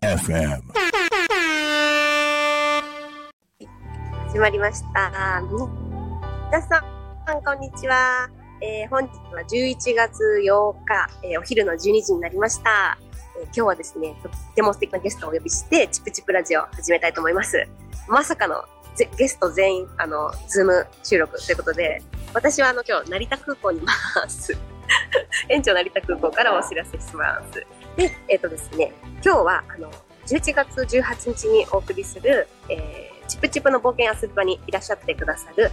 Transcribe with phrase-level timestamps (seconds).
[0.00, 0.62] FM.
[4.28, 5.42] 始まりました。
[6.52, 8.30] 皆さん、こんにちは。
[8.60, 12.96] えー本日は11月8日、えーお昼の12時になりました。
[13.40, 17.66] えー今日はですね、とっても素敵なゲストをお呼びして、チプチプラジオを始めたいと思います。
[18.08, 18.62] まさかの
[19.16, 22.02] ゲスト全員、あの、ズーム収録ということで、
[22.34, 23.92] 私はあの、今日、成田空港にいま
[24.28, 24.56] す。
[25.48, 27.66] 園長成田空港からお知らせします。
[27.96, 28.92] で、えっ、とですね、
[29.24, 29.90] 今日は、あの、
[30.26, 35.70] 11月18日にお送りする、えーチプチプの冒険遊び場にいらっしゃってくださる、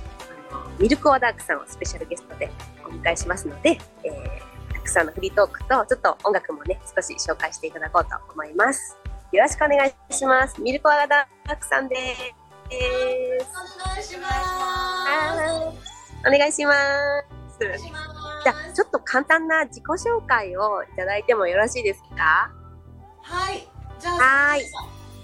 [0.51, 2.49] あのミルクオアダークさんをスペシャルゲストで
[2.85, 8.97] お迎えしますので、えーたくさんのフリートークと、ちょっと音楽もね、少し紹介していただこうと思います。
[9.31, 10.61] よろしくお願いします。
[10.61, 12.38] ミルクオアダークさんです。
[12.69, 14.33] お願いします。
[14.33, 17.65] はいお願いします。
[17.65, 17.83] ます
[18.43, 22.51] じゃあ、ちょっと簡単な自己紹介をいただいてもよろしいですか？
[23.21, 23.67] はい。
[23.99, 24.63] じゃあ、はい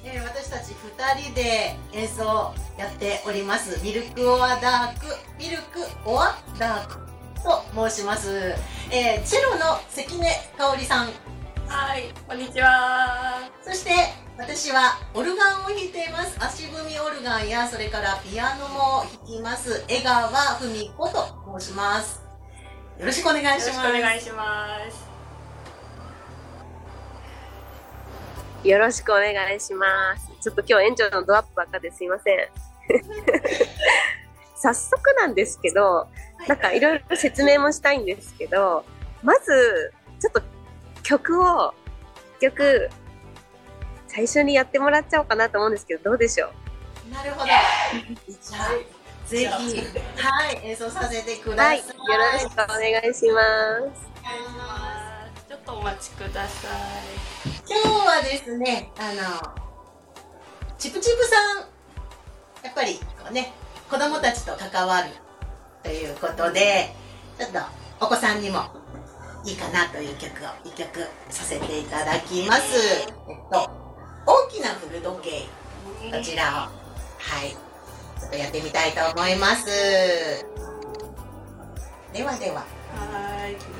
[0.04, 3.82] えー私たち二人で演奏やっております。
[3.84, 5.06] ミルクオアダーク、
[5.40, 6.98] ミルクオアダーク
[7.44, 8.56] と申します。
[8.92, 11.10] えーチェロの関根香織さん。
[11.68, 13.50] はい、こんにちは。
[13.64, 13.92] そして、
[14.38, 16.38] 私はオルガンを弾いています。
[16.40, 19.84] 足踏みオルガンや、それからピアノも弾きます。
[19.88, 22.22] 江川文子と申します。
[23.00, 23.68] よろしくお願いします。
[23.68, 25.16] よろしくお願いします。
[28.68, 30.32] よろしくお願いします。
[30.42, 32.38] ちょっと今日園長のドアップばっかですいません。
[34.56, 36.08] 早速なんですけど、
[36.48, 38.86] なんかいろいろ説明もしたいんですけど、
[39.24, 40.42] まず、ちょっと
[41.06, 41.74] 曲を、
[42.40, 42.90] 一曲、
[44.08, 46.48] 最初にやってもらっちゃおうかなと思うんですけど、どうでしょ
[47.08, 47.14] う？
[47.14, 47.46] なるほど。
[47.46, 47.56] じゃ
[48.60, 51.82] あ、ぜひ、はい、演奏させてくだはい。
[51.82, 52.34] さよい。
[52.34, 53.42] ろしくお願いしま
[53.96, 54.08] す。
[55.48, 56.68] ちょっとお待ちくださ
[57.70, 59.54] 今日はですね、あの、
[60.80, 63.54] チプチプさん、やっぱり、こうね、
[63.92, 65.10] 子供たちと関わる
[65.84, 66.96] ということで、
[67.38, 67.60] ちょっと
[68.00, 68.64] お子さんにも
[69.46, 73.06] いいかなという曲を一曲させていただきます。
[73.30, 73.70] えっと、
[74.26, 75.44] 大きな古時計。
[76.12, 76.70] こちらを、は
[77.46, 77.52] い、
[78.20, 79.66] ちょっとやってみたいと思います。
[82.12, 82.66] ではでは。
[82.96, 83.75] はい。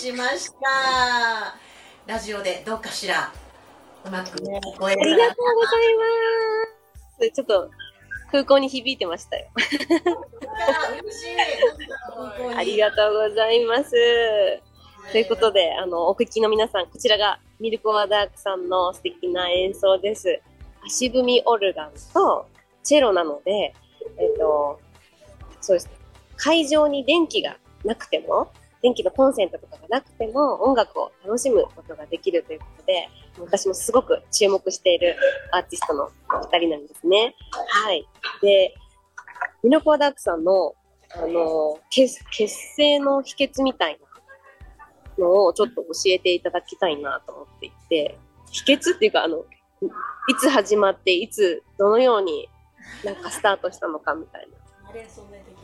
[0.00, 1.56] しました。
[2.06, 3.30] ラジオでどうかしら
[4.06, 4.38] うまく聞
[4.78, 6.04] こえありるがとうございま
[7.18, 7.30] す。
[7.30, 7.70] ちょっと
[8.30, 9.50] 空港に響いてましたよ。
[12.56, 13.90] ありがとうございます。
[15.12, 20.40] ということで、あの、お聞きの皆さん、こちらがミルクオアダークさんの素敵な演奏です。
[20.82, 22.46] 足踏みオルガンと
[22.82, 23.74] チェロなので、
[24.16, 24.80] えっ、と、
[25.60, 25.90] そうです。
[26.38, 28.50] 会場に電気がなくても、
[28.82, 35.16] 電気のコンセントとかがなくても音楽を楽しむことができるということで、私もすごく注目している
[35.52, 36.08] アーティストのお
[36.50, 37.34] 二人なんですね。
[37.68, 38.06] はい。
[38.42, 38.74] で、
[39.62, 40.74] ミルクオアダークさんの
[41.12, 43.98] あの、結結成の秘訣みたい
[45.18, 48.18] なのをちょっと教えていただきたいなと思っていて、
[48.50, 52.48] 秘訣っていうか、あの、いつ始まって、いつ、どのように
[53.04, 54.92] なんかスタートしたのかみたいな。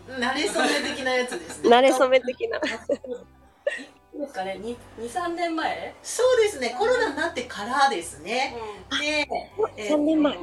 [0.09, 1.69] 慣れ初め的なやつですね。
[1.69, 2.61] 慣れ初め的な。
[2.61, 5.95] ですかね、二二三年前？
[6.03, 6.75] そうですね。
[6.79, 8.57] コロナになってからですね。
[9.01, 9.29] で、
[9.77, 10.37] えー3年前。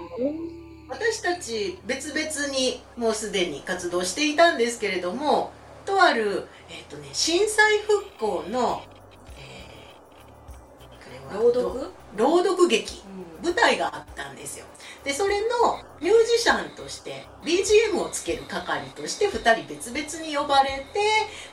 [0.89, 5.51] 私たち別々にもうすでに活動していたんですけれども、
[5.86, 8.83] とある、えっ、とね、震災復興の、
[9.38, 11.89] えーこれは朗読？
[12.15, 13.01] 朗読劇。
[13.44, 14.65] 舞台があったんですよ
[15.04, 15.48] でそれの
[16.01, 21.01] ミュージシャンとして BGM をつける係として2人別々に呼ばれて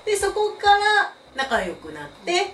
[0.09, 2.53] でそこから仲良くなってで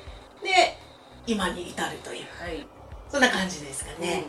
[1.27, 2.67] 今に至るというはい。
[3.09, 4.25] そんな感じですかね、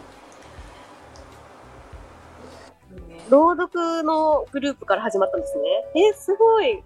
[2.91, 3.07] うん。
[3.07, 5.63] ね朗読のグループから始まったんですね。
[5.95, 6.83] え、すごい。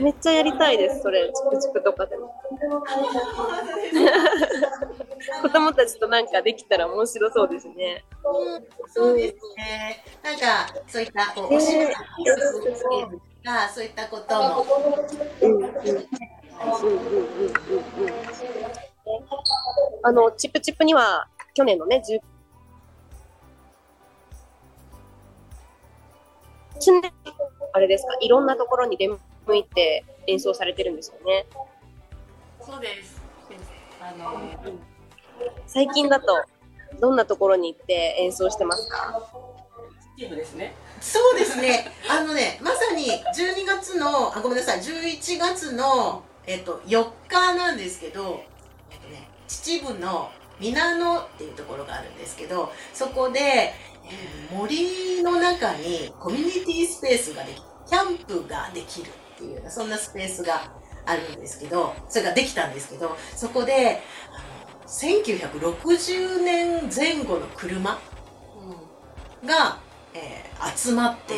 [0.00, 1.30] めっちゃやりたいです、それ。
[1.34, 2.34] チクチクとかでも。
[5.42, 8.04] 子供たちとなんかできたら面白そうですね。
[8.88, 11.92] そうですねなんかそういったこうお仕事
[13.44, 14.66] がそういったことも
[15.42, 15.98] うんうんうんうんうんうん
[17.98, 18.46] うん
[20.02, 22.20] あの、チップチップには、去年のね、10
[26.80, 27.02] 常に
[27.72, 29.18] あれですか、いろんなところに出向
[29.56, 31.46] いて演奏されてるんですよね。
[32.60, 33.20] そうです。
[33.48, 34.40] ですあの、
[35.66, 36.26] 最近だと、
[37.00, 39.20] どんなところに行って演奏してますか？
[40.18, 40.74] ですね。
[41.00, 41.90] そうですね。
[42.08, 48.42] あのね、まさに12月の、あ、ごめんなさい、11月の、えっと、4日なんですけど、
[48.90, 53.74] えっとね、秩父の皆野っていうところがあるんですけど、そこで、え
[54.54, 60.72] 森の中にコミュニティスペースができ、キャンプができるっていうような、そんなスペースが
[61.04, 64.42] あるんですけど、それができたんですけど、そこで、あ、
[64.86, 67.98] 1960年前後の車
[69.44, 69.78] が、
[70.14, 71.34] えー集まって、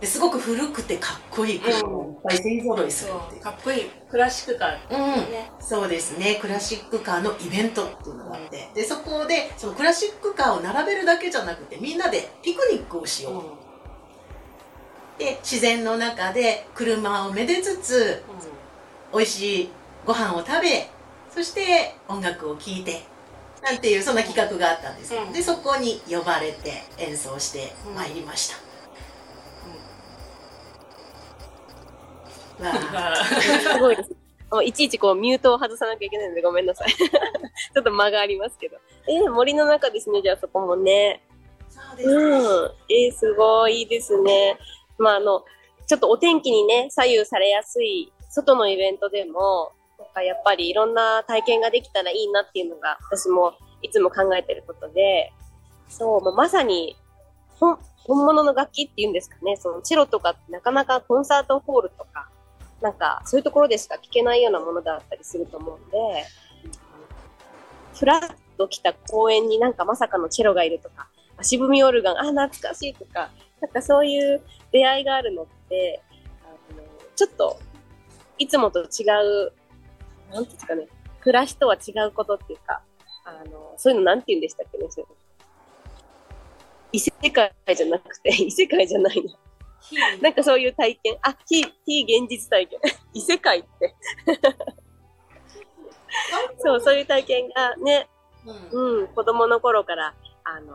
[0.00, 1.88] ですごく古くてかっこいい車。
[1.88, 3.40] をいっぱい勢ぞろいするっていう。
[3.40, 3.90] かっこいい。
[4.10, 4.78] クラシックカー。
[4.90, 5.50] うん、ね。
[5.60, 6.38] そうですね。
[6.40, 13.30] クラシックカーのイベントっていうのがあって、で、そこで、そのクラシックカーを並べるだけじゃなくて、みんなでピクニックをしよ
[15.18, 15.18] う。
[15.18, 18.22] で、自然の中で車をめでつつ、
[19.12, 19.70] 美味しい
[20.04, 20.90] ご飯を食べ、
[21.34, 23.02] そして音楽を聴いて、
[23.60, 28.56] なんていうそんな企画があったんですよ、うんで、そこに呼ばれて演奏してまいりました。
[32.64, 32.72] わ
[33.12, 34.14] あ すごいです。
[34.62, 36.90] いちいちこうミュートを外さなきゃいけないのでごめんなさい。
[36.94, 38.76] ちょっと間がありますけど。
[39.08, 41.20] えー森の中ですね、じゃあそこもね。
[41.68, 42.14] そうですね。
[42.14, 42.70] うん。
[42.88, 44.56] えーすごいですね。
[44.98, 45.44] まああの、
[45.88, 55.32] ちょっとお天気にね、左右されやすい外のイベントでも、なんかやっぱりいろんな体験ができたらいいなっていうのが私もいつも考えてることで、
[55.88, 56.96] そう、まあまさに
[57.60, 62.28] 本本物の楽器っていうんですかね、そのチェロとかなかなかコンサートホールとか、
[62.82, 65.98] なんかそういうところでしか聴けないようなものだったりすると思うんで、
[67.98, 71.08] フラッと来た公園になんかまさかのチェロがいるとか、
[71.38, 73.30] 足踏みオルガン、あ、懐かしいとか、
[73.60, 74.42] なんかそういう
[74.72, 76.02] 出会いがあるのって、
[76.44, 76.82] あの
[77.16, 77.58] ちょっと
[78.38, 78.84] いつもと違
[79.46, 79.52] う、
[80.34, 80.88] なんていうんですかね、
[81.20, 82.82] 暮らしとは違うことっていうか、
[83.24, 85.16] あの、そういうのなんて言うんでしたっけね、そういうの
[86.92, 89.30] 異世界じゃなくて、 異世界じゃないの。
[89.80, 91.16] 非なんかそういう体験。
[91.22, 92.80] あ、非、非現実体験。
[93.14, 93.94] 異世界って。
[96.58, 98.08] そう、そういう体験がね、
[98.72, 100.14] うんうん、子供の頃から、
[100.46, 100.74] あの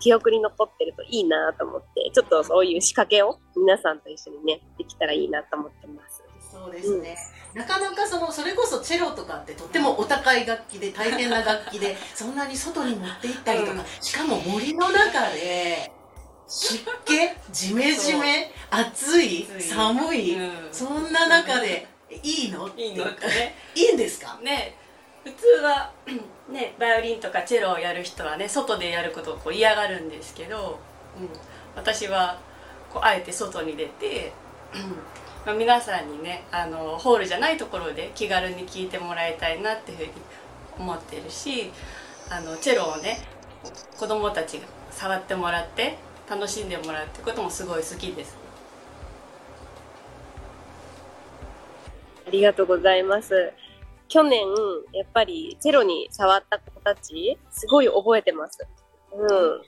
[0.00, 6.19] 記憶に残ってるといいなと思って、ちょっとそういう仕掛けを皆さんと一緒にね、できたらいいなと思ってます。
[6.50, 7.16] そうですね、
[7.54, 13.84] なかなかそのそれこそチェロとかってとってもお高い楽器で大変な楽器で そんなに外に持って行ったりとか、うん。
[14.00, 15.90] しかも森の中で
[16.48, 20.68] 湿気ジメジメ暑い寒い、うん。
[20.72, 21.86] そんな中で
[22.22, 22.66] いいの？
[22.66, 23.04] っていいの？
[23.08, 23.26] って。
[23.28, 23.54] ね。
[23.76, 24.36] いいんですか？
[24.42, 24.76] ね。
[25.22, 25.92] 普通は
[26.50, 30.80] ねバイオリンとかチェロをやる人はね外でやることをこう嫌がるんですけど、
[31.16, 31.28] うん、
[31.76, 32.38] 私は
[32.92, 34.32] こうあえて外に出て、
[34.74, 34.96] う ん
[35.46, 40.10] まあ、皆さんにねあのホールじゃないところで気軽に聴いてもらいたいなっていうふうに
[40.78, 41.70] 思ってるし
[42.30, 43.18] あのチェロをね
[43.98, 45.96] 子供たちが触ってもらって
[46.28, 48.36] 楽しんでもらうってこともすごい好きです。
[52.26, 53.52] ありがとうございます。
[54.08, 54.40] 去年、
[54.92, 58.64] やっぱりチェロに触った子たち、すごい覚えてます。
[59.12, 59.62] うん。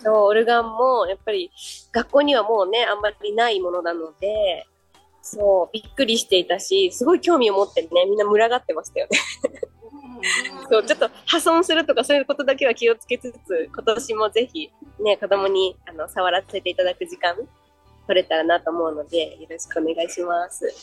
[0.00, 1.50] そう、オルガンも、やっぱり
[1.92, 4.66] 学校にはもうね、あんまりないものなので、
[5.30, 9.18] そう、びっくりしていたし、すごい興味を持ってね、みんな群がってましたよね。
[10.70, 14.70] そう、ちょっと破損するとかそういうことだけは気をつけつつ、今年もぜひ、
[15.00, 17.36] ね、子供にあの触らせていただく時間
[18.06, 20.74] 撮れたらなと思うので、よろしくお願いします。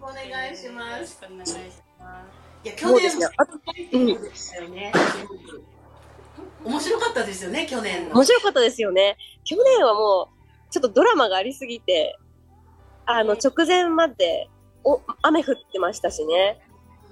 [0.00, 1.20] お願いしまよろしす。
[1.20, 1.54] くお願いし
[1.98, 2.26] ま
[2.64, 3.24] いや、去年も。
[3.36, 3.44] あ
[3.92, 4.92] でしたよね。
[6.64, 8.24] 面白かったですよね、去年の面。
[8.24, 9.16] 白かったですよね。
[9.44, 12.16] 去年はもう、ちょっとドラマがありすぎて、
[13.12, 14.48] あの、直前まで、
[14.84, 16.58] お、雨降ってましたしね。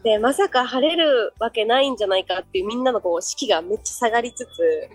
[0.03, 4.89] で、まさか晴れるわけないんじゃないかっていうみんなのこう、士気がめっちゃ下がりつつ、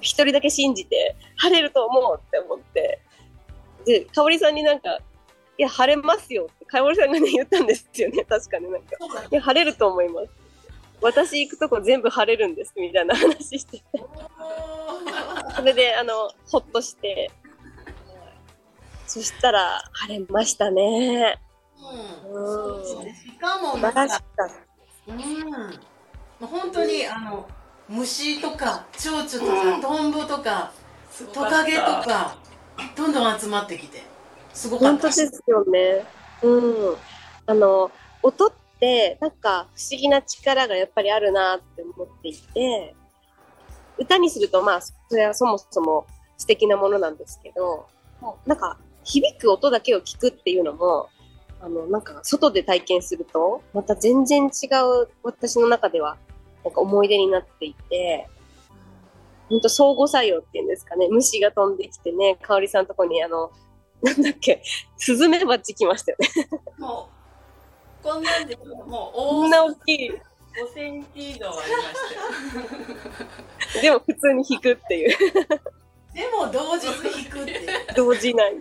[0.00, 3.00] 一人だけ信じて、晴れると思うって思って。
[3.84, 5.00] で、かおりさんになんか、
[5.58, 8.24] いや、晴れますよって、かおりさんがね、言ったんですよね。
[8.26, 8.96] 確かになんか。
[9.30, 10.28] いや、晴れると思います。
[11.02, 13.82] 私行くとこ全部晴れるんです、みたいな話してて。
[15.56, 17.30] それで、あの、ほっとして、
[19.12, 21.38] そしたら、晴れましたね。
[22.30, 22.82] うんうん。
[22.82, 24.24] 素しかも晴なんか。
[25.06, 27.46] うん、本当にあの
[27.90, 30.72] 虫とか蝶々とかトンボとか
[31.10, 31.26] す。
[31.26, 32.38] トカゲとか
[32.96, 34.02] どんどん集まってきて
[34.54, 36.06] すごかった本当ですよね。
[36.40, 36.96] うん。
[37.44, 37.90] あの、
[38.22, 42.94] 音って、なんか不思議な力がやっぱりあるなって思っていて、
[43.98, 46.06] 歌にすると、まあ、それはそもそも
[46.38, 47.86] 素敵なものなんですけど、
[48.22, 51.08] もうなんか、響く音だけを聞くっていうのも、
[51.60, 54.66] あの、なんか、外で体験すると、また全然違
[55.02, 56.16] う、私の中では、
[56.64, 58.28] なんか思い出になっていて、
[59.48, 63.52] ほんと相互作用っていうんですかね、虫が飛んできてね、香織さんのとこにあの、
[64.02, 64.62] なんだっけ、
[64.96, 66.48] スズメバチ来ましたよね。
[66.78, 67.08] も
[68.00, 70.10] う、こんなんで、もうこんな大きい。
[70.10, 72.14] 5センチ以上ありまし
[73.72, 73.82] たよ。
[73.82, 75.16] でも普通に弾くっていう。
[76.12, 78.54] でも同日弾くっていう動じない。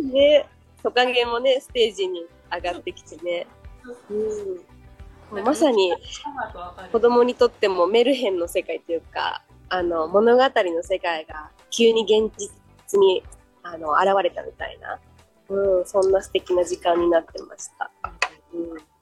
[0.00, 0.46] で、
[0.82, 3.46] トカゲもね、ステージに上がってきてね。
[5.30, 5.44] うん。
[5.44, 5.92] まさに
[6.92, 13.22] 子供にとってもメルヘンの世界というか、あの、物語の世界が急に現実に
[13.62, 14.98] あの現れたみたいな、
[15.48, 17.90] うん、そんな素敵な時間になってました。
[18.54, 18.92] うん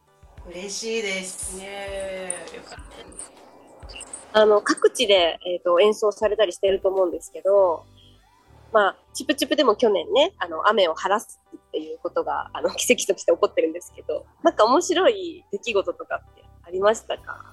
[0.49, 3.33] 嬉しいですねえ、よかったです。
[4.33, 7.85] あの、各地で、えっ、と、演奏されたりしてると思うんですけど、
[8.73, 17.45] まあ、チプチプでも去年ね、あの、雨を晴らすっていうことが、あの、 奇跡として起こってるんですけど、なんか面白い出来事とかってありましたか？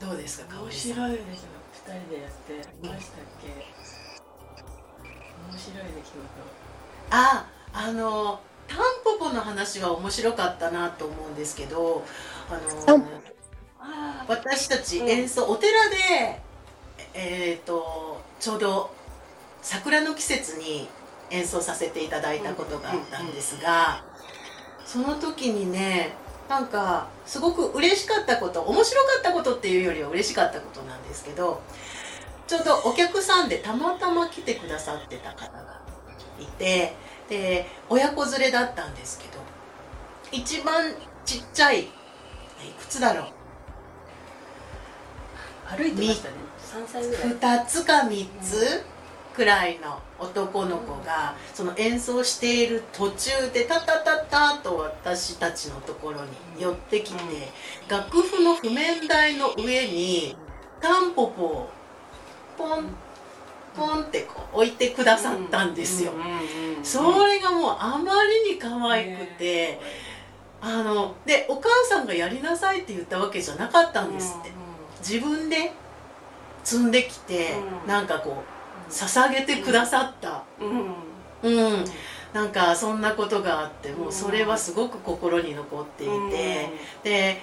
[0.00, 0.54] どうですか？
[0.54, 1.48] 香面白いですよ。
[1.86, 3.48] 二人でやってましたっけ？
[5.50, 6.12] 面白い出来
[7.12, 12.04] ああのタンポポの話は面白かったなと思うんですけど
[12.48, 13.34] あのタンポ事。
[13.80, 16.40] あ私たちうん演奏、お寺で
[17.14, 18.90] えっ、とちょうど
[19.62, 20.88] 桜の季節に
[21.30, 24.02] 演奏させていただいたことがあったんですが、
[24.84, 26.12] その時にね
[26.48, 31.62] なんかすごく嬉しかったこと面白かったことっていうよりは嬉しかったことなんですけど
[32.48, 35.80] ちょうどお客さんでたまたま来てくださってた方が
[36.40, 36.96] いて
[37.28, 39.38] で親子連れだったんですけど
[40.32, 40.92] 一番
[41.24, 41.86] ちっちゃいい
[42.78, 43.26] くつだろう？
[45.76, 46.34] 歩いてましたね。
[46.58, 47.62] 三歳ぐらい。
[47.62, 48.82] 2つか3つ？
[49.40, 56.28] くらいの男の子がその演奏している途中でタタタタと私たちのところに
[56.58, 57.20] 寄ってきて
[57.88, 60.36] 楽譜の譜面台の上に
[60.78, 61.70] タンポポを
[62.58, 62.88] ポン
[63.74, 66.12] ポンってこう置いてくださったんですよ。
[66.82, 69.80] それがもうあまりに可愛くて
[70.60, 74.52] あのでお母さんがやりなさいって言ったわけじゃなかったんですって。
[74.98, 75.72] 自分で
[76.62, 77.88] 積んできて、うん。
[77.88, 78.59] なんかこう
[78.90, 81.50] 捧げてくださった、うん。
[81.50, 81.74] うん。
[81.74, 81.84] うん
[82.32, 86.68] なんかそんなことがあってもうそれはすごく心に残っていて、
[87.02, 87.42] で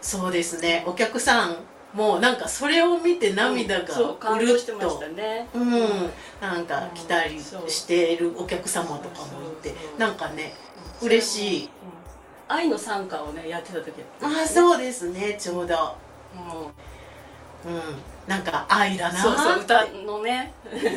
[0.00, 0.84] そうですね。
[0.86, 1.56] お客さん
[1.92, 5.46] もなんかそれを見て涙がそうるっとたね。
[5.54, 10.54] うん、なんか来たりしているお客様とかもいてなんかね
[11.02, 11.64] 嬉しい。
[11.64, 11.70] うん。
[12.48, 14.02] 愛の参加をねやってた時。
[14.22, 15.36] ああそうですね。
[15.38, 15.74] ちょうど、
[16.34, 16.70] も
[17.66, 17.72] うん、
[18.28, 20.52] なんか愛だうなそうそう歌のね。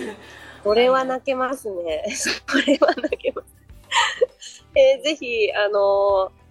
[0.63, 2.03] これは泣けますね。
[2.47, 3.47] これは泣けます。
[4.75, 6.41] えーぜひ、あのー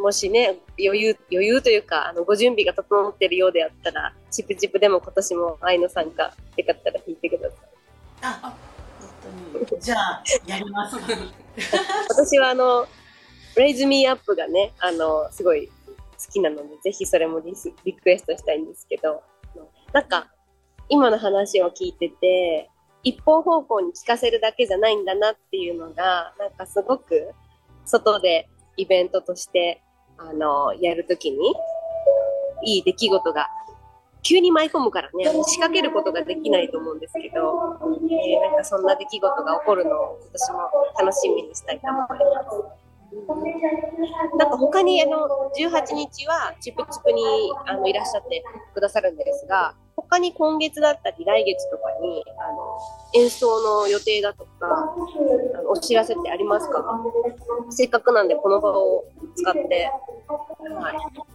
[0.00, 7.58] もしね、余裕、余裕というか、あの、ご準備が整っているようであったら、チプチプでも今年も愛の参加、よかったら弾いてください。
[8.22, 8.56] あ
[9.52, 9.80] 本当に。
[9.82, 11.06] じゃあやりますか
[12.08, 12.86] 私はあの、
[13.56, 15.72] Raise Me Up がね、あの、すごい好
[16.32, 19.22] きなので、ぜひそれもリスリクエストしたいんですけど、
[19.92, 20.30] なんか、
[20.88, 22.70] 今の話を聞いてて、
[23.02, 27.32] 一方方向に聞かせるだけじゃないんだなっていうのが、なんかすごく、
[27.84, 29.82] 外でイベントとして、
[30.18, 31.54] あの、やるときに、
[32.64, 33.48] いい出来事が
[34.22, 40.58] 急に舞い込むからね、仕掛けることができないと思うんですけど、えーなんかそんな出来事が起こるのを私も
[40.98, 42.79] 楽しみにしたいと思います。
[44.38, 47.22] なんか他にあの18日はチプチプに
[47.66, 52.78] あのいらっしゃってくださるんですが、他に今月だったり来月とかにあの
[53.14, 54.94] 演奏の予定だとか
[55.58, 56.84] あのお知らせってありますか？
[57.70, 59.90] せっかくなんでこの場を使って、
[60.78, 60.94] はい、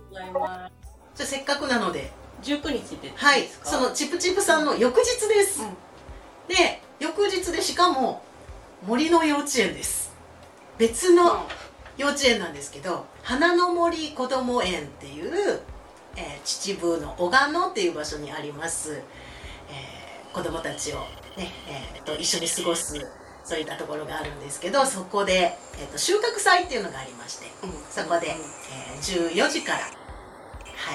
[0.10, 0.72] ございま
[1.14, 3.66] じゃあせっかくなので、す19日ではいです、か？
[3.68, 5.62] そのチプチプさんの翌日です。
[5.62, 5.70] うん。
[6.48, 8.22] で、翌日でしかも
[8.88, 10.16] 森の幼稚園です。
[10.78, 11.48] 別の
[11.98, 15.60] 幼稚園なんですけど花の森こども園っていう、
[16.18, 20.96] えー秩父の小鹿野っていう場所にあります、えー子どもたちを、
[21.38, 21.50] ね
[21.96, 23.00] えーと一緒に過ごす
[23.46, 27.72] そういったところがあるんですけどそこで、えーと収穫祭っていうのがありましてうん。
[27.90, 29.86] そこで、うんえー14時から、は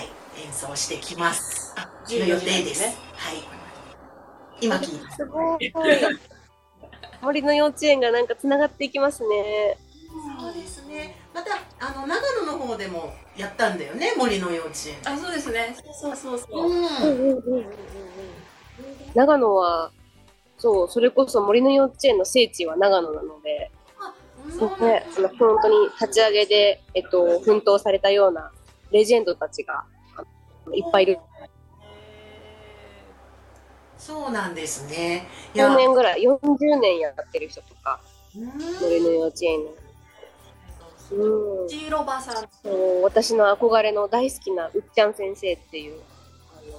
[0.03, 0.09] い、
[0.45, 1.75] 演奏してきます。
[1.77, 2.95] あの予14時定です、ね。
[3.15, 3.37] はい。
[4.61, 5.25] 今聞いたす。
[5.27, 5.73] ごい。
[7.23, 9.77] 森の幼稚園がなんかつながっていきますね。
[11.33, 15.13] またあの長野の方でもやったんだよね森の幼稚園。
[15.13, 15.77] あそうですね。
[16.01, 17.61] そうそうそう、う。
[17.61, 17.65] ん。
[19.15, 19.91] 長野は、
[20.59, 23.71] そう、それこそ森の幼稚園の聖地は長野なので、
[24.59, 28.51] そうね、その本当に立ち上げで、えっと、奮闘されたような
[28.91, 29.85] レジェンドたちが
[30.73, 31.19] いっぱいいる。
[33.99, 35.29] そうなんですね。
[35.55, 35.69] いや。
[35.69, 38.01] 4年ぐらい、40年やってる人とか、
[38.35, 38.47] うん。
[38.81, 39.71] 森の幼稚園の。
[41.13, 46.01] うんジーロバさんそう私の憧れの大好きなうっちゃん先生っていう、
[46.57, 46.79] あの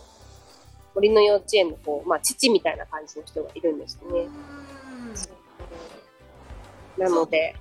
[0.95, 4.27] 森の幼稚園のこう、まあ、父みたいな感じの人がいるんですね。
[6.97, 7.55] なので、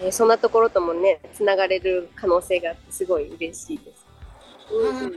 [0.00, 4.06] えーそんなところともね、つながれる可能性があって、すごい嬉しいです。
[4.70, 5.12] うんうんうんうん。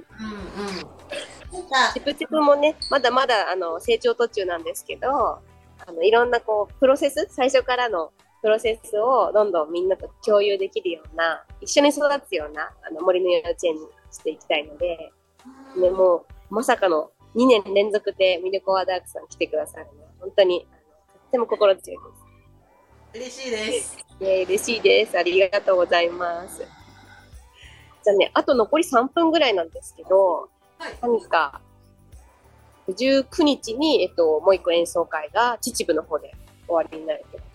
[1.93, 15.11] チプチプもね、まだまだあの成長途中なんですけど、あのいろんなこうプロセス、最初からのプロセスをどんどんみんなと共有できるような、一緒に育つようなあの森の幼稚園にしていきたいので、
[15.77, 22.03] ね、もうまさかの2年連続でミルコアダークさん来てくださるのは、本当にとっても心強い
[23.13, 23.31] です。
[23.33, 23.97] 嬉しいです。
[24.19, 25.17] ね、嬉しいです。
[25.17, 26.59] ありがとうございます。
[28.03, 30.93] じゃあね、あと残り3分ぐらいなんですけど、はい。
[31.01, 31.61] 何か、
[32.87, 36.33] 19日に、えっと、もう一個演奏会が秩父の方で
[36.67, 37.50] 終わりになるってことですね。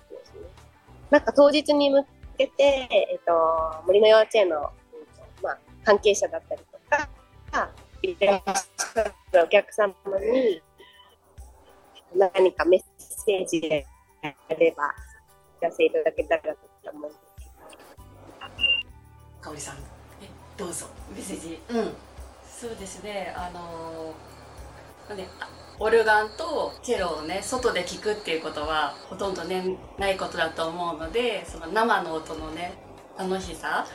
[1.10, 2.04] なんか当日に向
[2.36, 4.72] けて、えっと、森の幼稚園の、うんと
[5.42, 7.08] まあ、関係者だったりとか、
[8.02, 9.12] いらっしゃる
[9.44, 10.62] お客様に
[12.14, 13.86] 何かメッセージで
[14.22, 14.94] あれば、
[15.56, 16.50] お知らせいただけたらと
[16.92, 17.20] 思うんです
[19.40, 19.76] かおりさん、
[20.56, 20.86] どうぞ。
[21.14, 21.94] メッセージうん。
[22.58, 24.35] そうですねあのー
[25.08, 32.72] なんであオルガンとチェロをね外で聴くっていうことはほとんどねないことだと思うのでその生の音のね
[33.18, 33.86] 楽しさ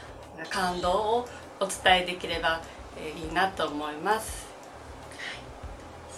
[0.49, 1.27] 感動を
[1.59, 2.61] お伝えできれば、
[2.97, 4.51] えーいいなと思います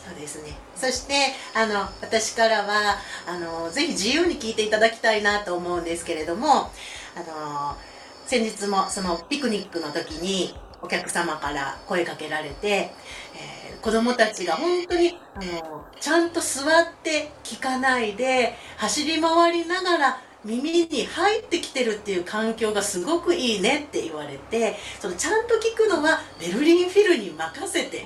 [0.05, 0.57] そうですね。
[0.75, 1.13] そして、
[1.55, 6.71] あの、私からは、あの、ぜひ自由に聞いていただきたいなと思うんですけれども、
[7.15, 7.77] あの、
[8.25, 28.05] 先日もそのピクニックの時にお客様から声かけられて、え子供たちが本当に、あの、ちゃんと座って聞かないで、走り回りながら耳に入ってきてるっていう環境がすごくいいねって言われて、そのちゃんと聞くのはベルリンフィルに任せて、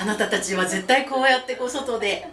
[0.00, 2.28] あなたたちは絶対こうやってこう外で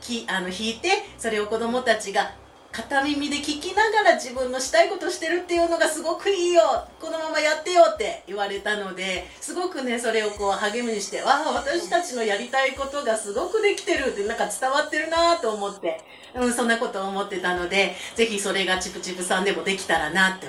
[0.00, 2.32] きあの弾いてそれを子供たちが
[2.74, 6.60] 片耳で聞きながら自分のしたいことしてるっていうのがすごくいいよ
[7.00, 16.00] このままやってよって言われたのですごくねそれをこう励みにしてわあ私たちのやりたいことがすごくできてるってなんか伝わってるなと思って、
[16.34, 20.48] うん、そんなことを思ってたのでぜひそれがチプチプさんでもできたらなと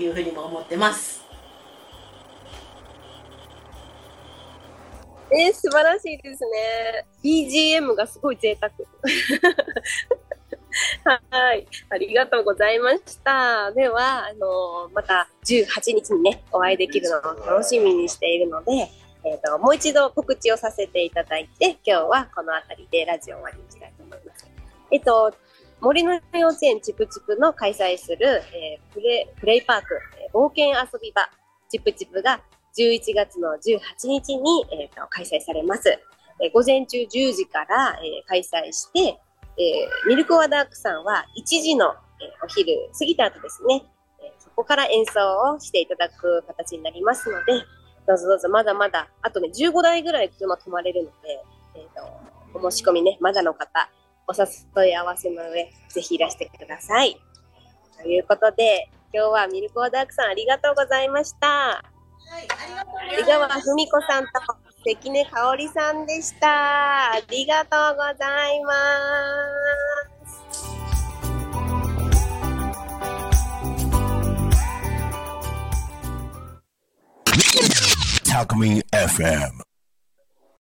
[0.00, 1.20] いうふうにも思ってます。
[5.32, 7.06] えー、素晴らしいですね。
[7.22, 8.72] BGM がすごい贅沢。
[11.30, 11.66] はい。
[11.88, 13.72] ありがとうございました。
[13.72, 18.90] では、あのーまた18日にね、お会いできるのを楽しみにしているので、
[19.24, 24.50] えっ、と、もう一度告知をさせていただいて、今日はこの辺りでラジオ終わりにしたいと思います。
[24.90, 25.32] えっ、と、
[25.80, 31.28] 森の幼稚園チプチプの開催する、えープレプレイパーク、えー冒険遊び場、
[31.68, 32.40] チプチプが
[32.76, 35.88] 11月の18日に、えーと開催されます。
[36.42, 39.18] えー午前中10時から、えー開催して、
[39.60, 43.82] えーミルクワダークさんは1時の、えーお昼過ぎた後ですね、
[44.22, 45.20] えーそこから演奏
[45.54, 47.64] をしていただく形になりますので、
[48.06, 51.44] どうぞどうぞ、まだまだ、あとね、15台ぐらい車止まれるので、
[51.74, 53.90] えっ、と、お申し込みね、まだの方、
[54.26, 57.20] お誘い合わせの上、ぜひいらしてください。
[58.00, 61.46] ということで、今日はミルクオーダークさんありがとうございました。
[61.48, 61.82] は
[62.38, 64.30] い、ありがとうござい江川文子さんと
[64.84, 67.12] 関根香織さんでした。
[67.12, 70.70] ありがとうございます。
[78.24, 79.69] Talk Me FM.